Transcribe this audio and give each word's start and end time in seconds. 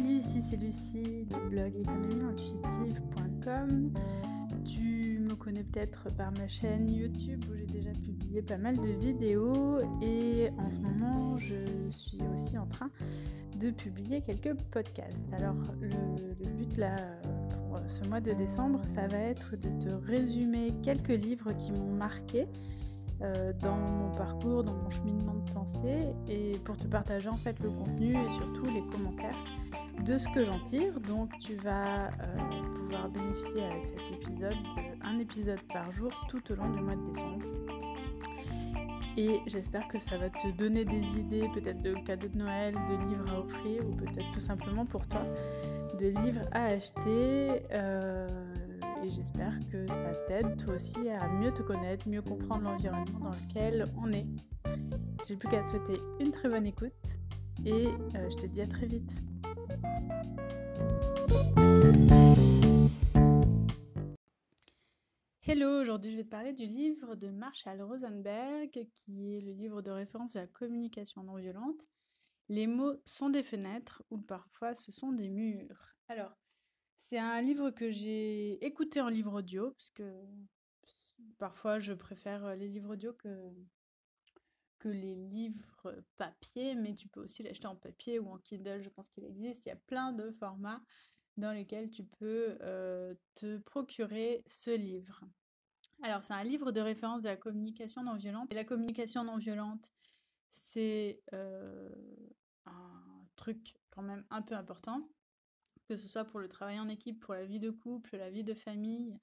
Salut, 0.00 0.16
ici 0.16 0.42
c'est 0.48 0.56
Lucie 0.56 1.26
du 1.26 1.36
blog 1.50 1.76
économieintuitive.com. 1.76 3.92
Tu 4.64 5.20
me 5.20 5.34
connais 5.34 5.62
peut-être 5.62 6.08
par 6.16 6.32
ma 6.32 6.48
chaîne 6.48 6.88
YouTube 6.88 7.44
où 7.50 7.54
j'ai 7.54 7.66
déjà 7.66 7.90
publié 7.90 8.40
pas 8.40 8.56
mal 8.56 8.78
de 8.78 8.88
vidéos 8.88 9.78
et 10.00 10.48
en 10.56 10.70
ce 10.70 10.78
moment 10.78 11.36
je 11.36 11.90
suis 11.90 12.20
aussi 12.34 12.56
en 12.56 12.64
train 12.64 12.88
de 13.58 13.70
publier 13.72 14.22
quelques 14.22 14.54
podcasts. 14.70 15.30
Alors 15.34 15.56
le, 15.82 16.46
but 16.46 16.78
là 16.78 16.96
pour 17.50 17.78
ce 17.88 18.02
mois 18.08 18.22
de 18.22 18.32
décembre 18.32 18.80
ça 18.86 19.06
va 19.06 19.18
être 19.18 19.54
de 19.56 19.68
te 19.84 19.90
résumer 20.06 20.72
quelques 20.82 21.08
livres 21.08 21.52
qui 21.52 21.72
m'ont 21.72 21.92
marqué 21.92 22.48
euh, 23.20 23.52
dans 23.60 23.76
mon 23.76 24.16
parcours, 24.16 24.64
dans 24.64 24.72
mon 24.72 24.88
cheminement 24.88 25.34
de 25.34 25.50
pensée 25.52 26.14
et 26.26 26.52
pour 26.64 26.78
te 26.78 26.86
partager 26.86 27.28
en 27.28 27.36
fait 27.36 27.60
le 27.60 27.68
contenu 27.68 28.14
et 28.14 28.30
surtout 28.38 28.64
les 28.64 28.80
commentaires 28.90 29.36
de 30.04 30.18
ce 30.18 30.28
que 30.34 30.44
j'en 30.44 30.60
tire. 30.64 30.98
Donc 31.00 31.30
tu 31.40 31.54
vas 31.56 32.06
euh, 32.06 32.10
pouvoir 32.76 33.08
bénéficier 33.08 33.64
avec 33.64 33.86
cet 33.86 34.12
épisode 34.12 34.56
d'un 35.02 35.18
épisode 35.18 35.60
par 35.72 35.90
jour 35.92 36.10
tout 36.28 36.42
au 36.52 36.54
long 36.54 36.70
du 36.70 36.80
mois 36.80 36.96
de 36.96 37.12
décembre. 37.12 37.44
Et 39.16 39.40
j'espère 39.46 39.86
que 39.88 39.98
ça 39.98 40.16
va 40.16 40.30
te 40.30 40.48
donner 40.52 40.84
des 40.84 41.18
idées 41.18 41.48
peut-être 41.52 41.82
de 41.82 41.94
cadeaux 42.06 42.28
de 42.28 42.38
Noël, 42.38 42.74
de 42.74 43.08
livres 43.08 43.28
à 43.30 43.40
offrir 43.40 43.86
ou 43.86 43.94
peut-être 43.96 44.30
tout 44.32 44.40
simplement 44.40 44.86
pour 44.86 45.06
toi 45.08 45.22
de 45.98 46.06
livres 46.22 46.46
à 46.52 46.66
acheter. 46.66 47.62
Euh, 47.72 48.26
et 49.04 49.10
j'espère 49.10 49.52
que 49.72 49.86
ça 49.88 50.14
t'aide 50.28 50.56
toi 50.64 50.74
aussi 50.74 51.08
à 51.08 51.26
mieux 51.28 51.52
te 51.52 51.62
connaître, 51.62 52.08
mieux 52.08 52.22
comprendre 52.22 52.64
l'environnement 52.64 53.18
dans 53.18 53.30
lequel 53.30 53.86
on 53.98 54.12
est. 54.12 54.26
J'ai 55.26 55.36
plus 55.36 55.48
qu'à 55.48 55.62
te 55.62 55.68
souhaiter 55.68 56.00
une 56.20 56.32
très 56.32 56.48
bonne 56.48 56.66
écoute 56.66 56.92
et 57.64 57.88
euh, 57.88 58.30
je 58.30 58.36
te 58.36 58.46
dis 58.46 58.60
à 58.60 58.66
très 58.66 58.86
vite. 58.86 59.10
Hello, 65.42 65.80
aujourd'hui 65.80 66.12
je 66.12 66.16
vais 66.16 66.24
te 66.24 66.28
parler 66.28 66.52
du 66.52 66.66
livre 66.66 67.16
de 67.16 67.28
Marshall 67.28 67.82
Rosenberg 67.82 68.70
qui 68.94 69.36
est 69.36 69.40
le 69.40 69.52
livre 69.52 69.82
de 69.82 69.90
référence 69.90 70.34
de 70.34 70.40
la 70.40 70.46
communication 70.46 71.24
non 71.24 71.36
violente. 71.36 71.80
Les 72.48 72.66
mots 72.66 72.94
sont 73.04 73.30
des 73.30 73.42
fenêtres 73.42 74.02
ou 74.10 74.18
parfois 74.18 74.74
ce 74.74 74.92
sont 74.92 75.12
des 75.12 75.28
murs. 75.28 75.96
Alors, 76.08 76.36
c'est 76.94 77.18
un 77.18 77.42
livre 77.42 77.70
que 77.70 77.90
j'ai 77.90 78.64
écouté 78.64 79.00
en 79.00 79.08
livre 79.08 79.32
audio, 79.32 79.72
parce 79.72 79.90
que 79.90 80.24
parfois 81.38 81.80
je 81.80 81.92
préfère 81.92 82.54
les 82.54 82.68
livres 82.68 82.92
audio 82.92 83.12
que, 83.14 83.28
que 84.80 84.88
les 84.88 85.14
livres 85.14 85.94
papier, 86.16 86.74
mais 86.74 86.96
tu 86.96 87.06
peux 87.06 87.20
aussi 87.20 87.44
l'acheter 87.44 87.68
en 87.68 87.76
papier 87.76 88.18
ou 88.18 88.28
en 88.30 88.38
Kindle, 88.38 88.82
je 88.82 88.88
pense 88.88 89.08
qu'il 89.10 89.24
existe. 89.24 89.64
Il 89.66 89.68
y 89.68 89.72
a 89.72 89.76
plein 89.76 90.12
de 90.12 90.32
formats 90.32 90.82
dans 91.36 91.52
lesquels 91.52 91.90
tu 91.90 92.02
peux 92.02 92.58
euh, 92.62 93.14
te 93.36 93.58
procurer 93.58 94.42
ce 94.46 94.70
livre. 94.70 95.24
Alors, 96.02 96.24
c'est 96.24 96.32
un 96.32 96.42
livre 96.42 96.72
de 96.72 96.80
référence 96.80 97.22
de 97.22 97.28
la 97.28 97.36
communication 97.36 98.02
non 98.02 98.16
violente. 98.16 98.50
Et 98.50 98.54
la 98.54 98.64
communication 98.64 99.22
non 99.22 99.36
violente, 99.36 99.92
c'est 100.50 101.22
euh, 101.34 101.90
un 102.64 103.26
truc 103.36 103.76
quand 103.90 104.02
même 104.02 104.24
un 104.30 104.42
peu 104.42 104.54
important 104.54 105.06
que 105.86 105.96
ce 105.96 106.06
soit 106.06 106.24
pour 106.24 106.38
le 106.38 106.48
travail 106.48 106.78
en 106.78 106.88
équipe, 106.88 107.18
pour 107.18 107.34
la 107.34 107.44
vie 107.44 107.58
de 107.58 107.70
couple, 107.70 108.16
la 108.16 108.30
vie 108.30 108.44
de 108.44 108.54
famille, 108.54 109.18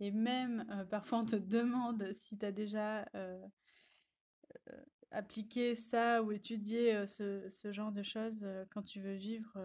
et 0.00 0.10
même 0.10 0.66
euh, 0.70 0.84
parfois 0.84 1.20
on 1.20 1.24
te 1.24 1.36
demande 1.36 2.12
si 2.18 2.36
tu 2.36 2.44
as 2.44 2.50
déjà 2.50 3.06
euh, 4.50 4.72
euh, 4.72 4.82
appliqué 5.10 5.74
ça 5.74 6.22
ou 6.22 6.32
étudié 6.32 7.06
ce, 7.06 7.50
genre 7.72 7.90
de 7.90 8.02
choses 8.02 8.46
quand 8.70 8.82
tu 8.82 9.00
veux 9.00 9.14
vivre 9.14 9.58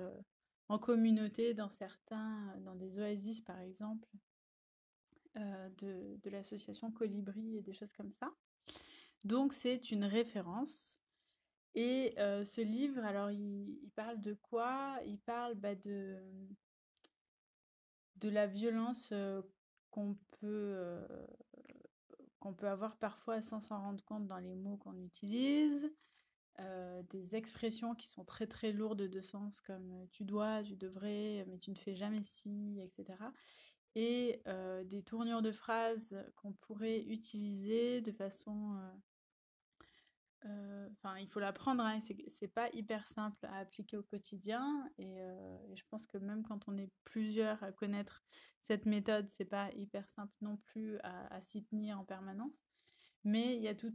en 0.69 0.79
communauté 0.79 1.53
dans 1.53 1.69
certains, 1.69 2.57
dans 2.61 2.73
des 2.73 2.97
oasis 2.99 3.41
par 3.41 3.59
exemple, 3.59 4.07
de, 5.35 6.29
l'association 6.31 6.91
Colibri 6.91 7.57
et 7.57 7.61
des 7.61 7.73
choses 7.73 7.93
comme 7.93 8.11
ça. 8.11 8.33
Donc 9.23 9.53
c'est 9.53 9.91
une 9.91 10.05
référence 10.05 10.99
et 11.75 12.15
ce 12.17 12.61
livre, 12.61 13.05
alors 13.05 13.29
il, 13.29 13.77
parle 13.95 14.19
de 14.21 14.33
quoi? 14.33 14.97
Il 15.05 15.19
parle 15.19 15.53
bah, 15.53 15.75
de, 15.75 16.17
de 18.15 18.29
la 18.29 18.47
violence 18.47 19.13
qu'on 19.91 20.17
peut, 20.39 21.05
qu'on 22.45 22.53
peut 22.53 22.67
avoir 22.67 22.95
parfois 22.97 23.41
sans 23.41 23.59
s'en 23.59 23.81
rendre 23.81 24.03
compte 24.03 24.27
dans 24.27 24.37
les 24.37 24.53
mots 24.53 24.77
qu'on 24.77 24.99
utilise, 24.99 25.91
des 27.09 27.35
expressions 27.35 27.95
qui 27.95 28.07
sont 28.07 28.23
très 28.23 28.45
très 28.45 28.71
lourdes 28.71 29.01
de 29.01 29.21
sens 29.21 29.61
comme 29.61 30.07
tu 30.11 30.25
dois, 30.25 30.61
tu 30.61 30.75
devrais, 30.75 31.43
mais 31.47 31.57
tu 31.57 31.71
ne 31.71 31.75
fais 31.75 31.95
jamais 31.95 32.23
ci, 32.23 32.79
etc. 32.83 33.17
Et 33.95 34.43
des 34.85 35.01
tournures 35.01 35.41
de 35.41 35.51
phrases 35.51 36.15
qu'on 36.35 36.53
pourrait 36.53 37.01
utiliser 37.01 38.01
de 38.01 38.11
façon 38.11 38.75
euh, 38.75 38.91
enfin, 41.05 41.19
il 41.19 41.27
faut 41.29 41.39
l'apprendre, 41.39 41.83
hein, 41.83 42.01
c'est 42.27 42.47
pas 42.47 42.69
hyper 42.73 43.07
simple 43.07 43.45
à 43.45 43.57
appliquer 43.59 43.97
au 43.97 44.03
quotidien. 44.03 44.89
Euh, 44.99 45.57
et, 45.69 45.75
je 45.75 45.83
pense 45.89 46.07
que 46.07 46.17
même 46.17 46.43
quand 46.43 46.67
on 46.67 46.77
est 46.77 46.89
plusieurs 47.03 47.61
à 47.63 47.71
connaître 47.71 48.23
cette 48.63 48.85
méthode, 48.85 49.27
c'est 49.29 49.45
pas 49.45 49.71
hyper 49.73 50.07
simple 50.09 50.33
non 50.41 50.57
plus 50.57 50.97
à, 51.03 51.41
s'y 51.43 51.63
tenir 51.63 51.99
en 51.99 52.05
permanence. 52.05 52.59
Mais 53.23 53.55
il 53.55 53.61
y 53.61 53.67
a 53.67 53.75
tout 53.75 53.93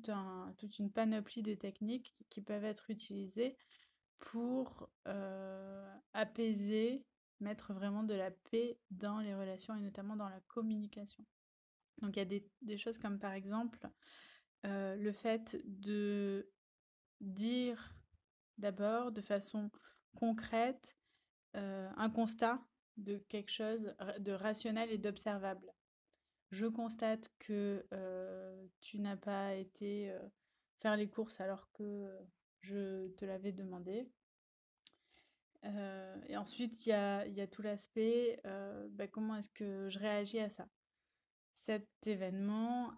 toute 0.58 0.78
une 0.78 0.90
panoplie 0.90 1.42
de 1.42 1.54
techniques 1.54 2.14
qui 2.30 2.42
peuvent 2.42 2.64
être 2.64 2.90
utilisées 2.90 3.56
pour 4.18 4.90
euh, 5.06 5.92
apaiser, 6.12 7.04
mettre 7.40 7.72
vraiment 7.72 8.02
de 8.02 8.14
la 8.14 8.30
paix 8.30 8.78
dans 8.90 9.20
les 9.20 9.34
relations 9.34 9.74
et 9.74 9.80
notamment 9.80 10.16
dans 10.16 10.28
la 10.28 10.40
communication. 10.48 11.24
Donc 12.02 12.16
il 12.16 12.20
y 12.20 12.22
a 12.22 12.26
des, 12.26 12.48
des 12.62 12.76
choses 12.76 12.98
comme 12.98 13.18
par 13.18 13.32
exemple 13.32 13.88
le 14.62 15.12
fait 15.12 15.60
de 15.64 16.50
dire 17.20 17.94
d'abord 18.58 19.12
de 19.12 19.20
façon 19.20 19.70
concrète 20.16 20.96
un 21.54 22.10
constat 22.10 22.60
de 22.96 23.18
quelque 23.28 23.50
chose 23.50 23.94
de 24.18 24.32
rationnel 24.32 24.90
et 24.90 24.98
d'observable. 24.98 25.66
Je 26.50 26.66
constate 26.66 27.30
que 27.38 27.86
tu 28.80 28.98
n'as 29.00 29.16
pas 29.16 29.54
été 29.54 30.14
faire 30.76 30.96
les 30.96 31.08
courses 31.08 31.40
alors 31.40 31.70
que 31.72 32.08
je 32.60 33.08
te 33.08 33.24
l'avais 33.24 33.52
demandé. 33.52 34.08
et 35.64 36.36
ensuite, 36.36 36.86
il 36.86 36.90
y 36.90 36.92
a, 36.92 37.26
y 37.26 37.40
a, 37.40 37.46
tout 37.46 37.62
l'aspect, 37.62 38.40
bah, 38.90 39.08
comment 39.08 39.36
est-ce 39.36 39.50
que 39.50 39.88
je 39.88 39.98
réagis 39.98 40.40
à 40.40 40.50
ça? 40.50 40.68
Cet 41.54 41.88
événement 42.06 42.92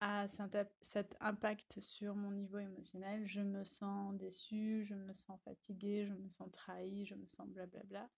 a 0.00 0.26
cet 0.28 1.16
impact 1.20 1.80
sur 1.80 2.14
mon 2.14 2.30
niveau 2.30 2.58
émotionnel. 2.58 3.26
Je 3.26 3.40
me 3.40 3.64
sens 3.64 4.14
déçue, 4.14 4.84
je 4.88 4.94
me 4.94 5.12
sens 5.14 5.40
fatiguée, 5.44 6.06
je 6.06 6.14
me 6.14 6.28
sens 6.28 6.50
trahie, 6.52 7.06
je 7.06 7.14
me 7.14 7.26
sens 7.26 7.48
blablabla. 7.48 8.08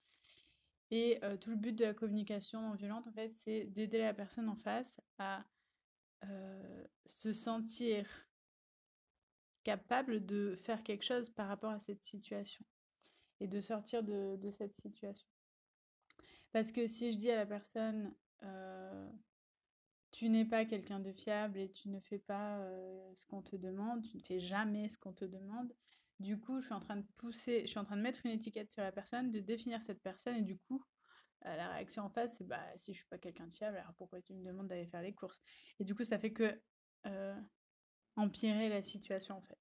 Et 0.90 1.18
euh, 1.22 1.36
tout 1.36 1.50
le 1.50 1.56
but 1.56 1.74
de 1.74 1.84
la 1.84 1.94
communication 1.94 2.62
non 2.62 2.74
violente, 2.74 3.06
en 3.06 3.12
fait, 3.12 3.32
c'est 3.34 3.64
d'aider 3.64 3.98
la 3.98 4.14
personne 4.14 4.48
en 4.48 4.56
face 4.56 5.00
à 5.18 5.44
euh, 6.24 6.84
se 7.06 7.32
sentir 7.32 8.06
capable 9.64 10.24
de 10.24 10.54
faire 10.54 10.82
quelque 10.82 11.04
chose 11.04 11.28
par 11.28 11.48
rapport 11.48 11.70
à 11.70 11.78
cette 11.78 12.02
situation 12.02 12.64
et 13.40 13.46
de 13.46 13.60
sortir 13.60 14.02
de, 14.02 14.36
de 14.36 14.50
cette 14.50 14.74
situation. 14.80 15.28
Parce 16.52 16.72
que 16.72 16.86
si 16.86 17.12
je 17.12 17.18
dis 17.18 17.30
à 17.30 17.36
la 17.36 17.46
personne, 17.46 18.14
euh, 18.42 19.10
tu 20.10 20.28
n'es 20.30 20.44
pas 20.44 20.64
quelqu'un 20.64 21.00
de 21.00 21.12
fiable 21.12 21.58
et 21.58 21.70
tu 21.70 21.88
ne 21.88 22.00
fais 22.00 22.18
pas 22.18 22.60
ce 23.14 23.26
qu'on 23.26 23.42
te 23.42 23.56
demande, 23.56 24.02
tu 24.04 24.16
ne 24.16 24.22
fais 24.22 24.40
jamais 24.40 24.88
ce 24.88 24.98
qu'on 24.98 25.12
te 25.12 25.24
demande. 25.24 25.72
Du 26.18 26.40
coup, 26.40 26.60
je 26.60 26.66
suis 26.66 26.74
en 26.74 26.80
train 26.80 26.96
de 26.96 27.06
pousser, 27.16 27.62
je 27.62 27.66
suis 27.66 27.78
en 27.78 27.84
train 27.84 27.96
de 27.96 28.02
mettre 28.02 28.26
une 28.26 28.32
étiquette 28.32 28.72
sur 28.72 28.82
la 28.82 28.92
personne, 28.92 29.30
de 29.30 29.40
définir 29.40 29.82
cette 29.82 30.02
personne 30.02 30.36
et 30.36 30.42
du 30.42 30.58
coup, 30.58 30.82
la 31.42 31.68
réaction 31.68 32.02
en 32.04 32.10
face, 32.10 32.36
c'est 32.36 32.46
bah 32.46 32.66
si 32.76 32.92
je 32.92 32.98
suis 32.98 33.08
pas 33.08 33.18
quelqu'un 33.18 33.46
de 33.46 33.54
fiable, 33.54 33.76
alors 33.76 33.94
pourquoi 33.96 34.20
tu 34.20 34.34
me 34.34 34.44
demandes 34.44 34.68
d'aller 34.68 34.88
faire 34.88 35.02
les 35.02 35.14
courses? 35.14 35.40
Et 35.78 35.84
du 35.84 35.94
coup, 35.94 36.04
ça 36.04 36.18
fait 36.18 36.32
que 36.32 36.60
empirer 38.16 38.68
la 38.68 38.82
situation 38.82 39.36
en 39.36 39.42
fait. 39.42 39.58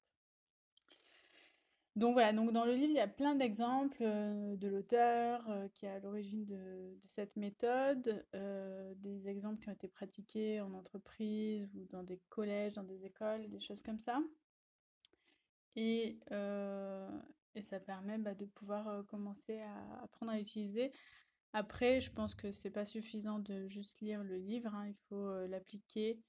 Donc 1.98 2.14
voilà, 2.14 2.32
donc 2.32 2.52
dans 2.52 2.64
le 2.64 2.76
livre, 2.76 2.92
il 2.92 2.96
y 2.96 3.00
a 3.00 3.08
plein 3.08 3.34
d'exemples 3.34 3.98
euh, 4.02 4.56
de 4.56 4.68
l'auteur 4.68 5.44
euh, 5.50 5.68
qui 5.74 5.88
est 5.88 5.90
à 5.90 6.00
l'origine 6.00 6.46
de, 6.46 6.96
cette 7.08 7.36
méthode, 7.36 8.24
euh, 8.36 8.94
des 8.98 9.28
exemples 9.28 9.64
qui 9.64 9.70
ont 9.70 9.74
été 9.74 9.88
pratiqués 9.88 10.62
en 10.62 10.76
entreprise 10.76 11.76
ou 11.76 11.86
dans 11.90 12.04
des 12.04 12.22
collèges, 12.30 12.74
dans 12.74 12.84
des 12.84 13.04
écoles, 13.04 13.50
des 13.50 13.60
choses 13.60 13.82
comme 13.82 13.98
ça. 13.98 14.22
Et, 15.76 16.20
ça 17.64 17.80
permet 17.80 18.20
bah, 18.20 18.36
de 18.36 18.46
pouvoir 18.46 19.04
commencer 19.08 19.60
à 19.60 20.04
apprendre 20.04 20.32
à 20.32 20.40
utiliser. 20.40 20.92
Après, 21.54 22.00
je 22.00 22.12
pense 22.12 22.36
que 22.36 22.52
c'est 22.52 22.70
pas 22.70 22.86
suffisant 22.86 23.40
de 23.40 23.68
juste 23.68 24.00
lire 24.02 24.24
le 24.24 24.38
livre, 24.38 24.76
hein. 24.76 24.88
il 24.88 24.96
faut 25.10 25.48
l'appliquer 25.48 26.22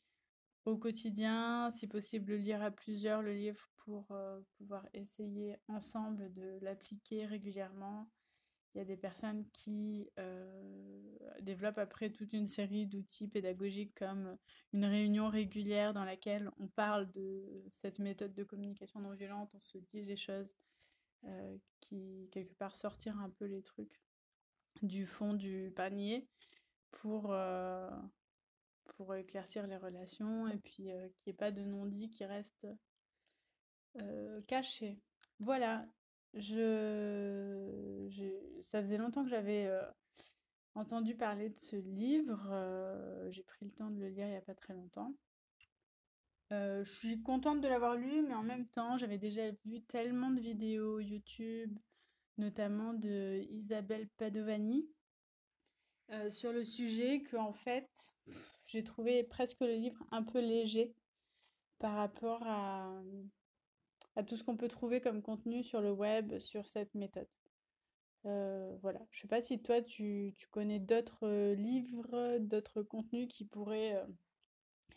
au 0.68 0.76
quotidien, 0.76 1.70
si 1.72 1.86
possible 1.86 2.34
lire 2.34 2.62
à 2.62 2.70
plusieurs 2.70 3.22
le 3.22 3.32
livre 3.32 3.68
pour 3.78 4.06
euh, 4.10 4.40
pouvoir 4.58 4.86
essayer 4.92 5.56
ensemble 5.66 6.32
de 6.34 6.58
l'appliquer 6.60 7.24
régulièrement. 7.26 8.08
Il 8.74 8.78
y 8.78 8.80
a 8.82 8.84
des 8.84 8.98
personnes 8.98 9.48
qui 9.52 10.10
euh, 10.18 11.16
développent 11.40 11.78
après 11.78 12.10
toute 12.10 12.34
une 12.34 12.46
série 12.46 12.86
d'outils 12.86 13.28
pédagogiques 13.28 13.94
comme 13.94 14.36
une 14.74 14.84
réunion 14.84 15.30
régulière 15.30 15.94
dans 15.94 16.04
laquelle 16.04 16.50
on 16.58 16.68
parle 16.68 17.10
de 17.12 17.64
cette 17.70 17.98
méthode 17.98 18.34
de 18.34 18.44
communication 18.44 19.00
non 19.00 19.14
violente, 19.14 19.54
on 19.54 19.60
se 19.60 19.78
dit 19.78 20.02
les 20.02 20.16
choses, 20.16 20.54
euh, 21.24 21.56
qui 21.80 22.28
quelque 22.30 22.54
part 22.54 22.76
sortir 22.76 23.18
un 23.18 23.30
peu 23.30 23.46
les 23.46 23.62
trucs 23.62 24.00
du 24.82 25.06
fond 25.06 25.32
du 25.32 25.72
panier 25.74 26.28
pour, 26.90 27.34
pour 28.98 29.14
éclaircir 29.14 29.66
les 29.66 29.78
relations 29.78 30.46
et 30.48 30.58
puis 30.58 30.74
qu'il 30.74 30.84
n'y 30.84 31.30
ait 31.30 31.32
pas 31.32 31.50
de 31.50 31.62
non-dit 31.62 32.10
qui 32.10 32.26
reste 32.26 32.66
caché. 34.46 35.00
Voilà, 35.40 35.86
je, 36.34 38.08
ça 38.62 38.82
faisait 38.82 38.98
longtemps 38.98 39.24
que 39.24 39.30
j'avais 39.30 39.66
euh, 39.66 39.82
entendu 40.74 41.14
parler 41.16 41.50
de 41.50 41.58
ce 41.58 41.76
livre. 41.76 42.48
Euh, 42.50 43.30
j'ai 43.30 43.42
pris 43.42 43.64
le 43.64 43.72
temps 43.72 43.90
de 43.90 43.98
le 43.98 44.08
lire 44.08 44.26
il 44.26 44.30
n'y 44.30 44.36
a 44.36 44.42
pas 44.42 44.54
très 44.54 44.74
longtemps. 44.74 45.14
Euh, 46.50 46.82
je 46.84 46.90
suis 46.92 47.22
contente 47.22 47.60
de 47.60 47.68
l'avoir 47.68 47.94
lu, 47.94 48.22
mais 48.22 48.34
en 48.34 48.42
même 48.42 48.66
temps, 48.68 48.96
j'avais 48.96 49.18
déjà 49.18 49.50
vu 49.66 49.82
tellement 49.82 50.30
de 50.30 50.40
vidéos 50.40 50.98
YouTube, 50.98 51.78
notamment 52.38 52.94
de 52.94 53.44
Isabelle 53.50 54.08
Padovani, 54.16 54.88
sur 56.30 56.52
le 56.52 56.64
sujet 56.64 57.20
que 57.20 57.36
en 57.36 57.52
fait, 57.52 58.14
j'ai 58.68 58.84
trouvé 58.84 59.24
presque 59.24 59.60
le 59.60 59.74
livre 59.74 60.04
un 60.10 60.22
peu 60.22 60.40
léger 60.40 60.94
par 61.78 61.94
rapport 61.94 62.42
à, 62.46 62.92
tout 64.26 64.36
ce 64.36 64.44
qu'on 64.44 64.56
peut 64.56 64.68
trouver 64.68 65.00
comme 65.00 65.22
contenu 65.22 65.62
sur 65.62 65.80
le 65.80 65.92
web 65.92 66.38
sur 66.40 66.66
cette 66.66 66.94
méthode. 66.94 67.28
Euh, 68.26 68.76
voilà, 68.82 69.00
je 69.10 69.20
sais 69.20 69.28
pas 69.28 69.40
si 69.40 69.62
toi 69.62 69.80
tu, 69.80 70.34
connais 70.50 70.80
d'autres 70.80 71.26
euh, 71.26 71.54
livres, 71.54 72.38
d'autres 72.38 72.82
contenus 72.82 73.28
qui 73.28 73.44
pourraient 73.44 73.94
euh, 73.94 74.06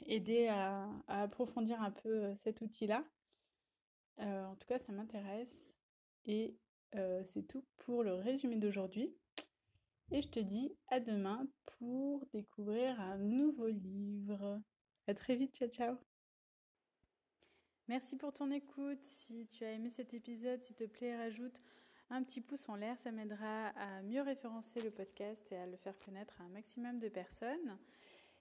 aider 0.08 0.48
à, 0.48 0.90
approfondir 1.08 1.82
un 1.82 1.92
peu 1.92 2.36
cet 2.36 2.62
outil-là. 2.62 3.06
en 4.18 4.56
tout 4.56 4.68
cas, 4.68 4.80
ça 4.80 4.92
m'intéresse. 4.92 5.72
Et 6.26 6.56
c'est 6.94 7.48
tout 7.48 7.64
pour 7.78 8.04
le 8.04 8.16
résumé 8.16 8.58
d'aujourd'hui. 8.58 9.16
Et 10.12 10.22
je 10.22 10.28
te 10.28 10.40
dis 10.40 10.76
à 10.90 11.00
demain 11.00 11.48
pour 11.78 12.26
découvrir 12.34 13.00
un 13.00 13.18
nouveau 13.18 13.68
livre. 13.68 14.62
À 15.08 15.14
très 15.14 15.36
vite, 15.36 15.56
ciao 15.56 15.70
ciao 15.70 15.96
Merci 17.88 18.18
pour 18.18 18.34
ton 18.34 18.52
écoute. 18.52 19.04
Si 19.04 19.48
tu 19.48 19.64
as 19.64 19.72
aimé 19.72 19.90
cet 19.90 20.14
épisode, 20.14 20.62
s'il 20.62 20.76
te 20.76 20.84
plaît, 20.84 21.16
rajoute 21.16 21.62
un 22.10 22.24
petit 22.24 22.42
pouce 22.42 22.68
en 22.68 22.76
l'air. 22.76 22.98
Ça 23.00 23.12
m'aidera 23.12 23.68
à 23.70 24.02
mieux 24.02 24.22
référencer 24.22 24.82
le 24.82 24.92
podcast 24.92 25.50
et 25.52 25.56
à 25.56 25.66
le 25.66 25.78
faire 25.78 25.98
connaître 26.00 26.42
à 26.42 26.44
un 26.44 26.50
maximum 26.50 27.00
de 27.00 27.08
personnes. 27.08 27.78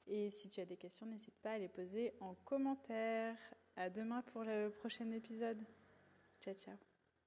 Et 0.09 0.31
si 0.31 0.49
tu 0.49 0.61
as 0.61 0.67
des 0.67 0.77
questions, 0.77 1.07
n'hésite 1.07 1.39
pas 1.41 1.53
à 1.53 1.59
les 1.59 1.69
poser 1.69 2.13
en 2.21 2.35
commentaire. 2.45 3.37
À 3.77 3.91
demain 3.91 4.23
pour 4.23 4.43
le 4.43 4.71
prochain 4.71 5.11
épisode. 5.13 5.65
Ciao, 6.41 6.55
ciao. 6.55 6.90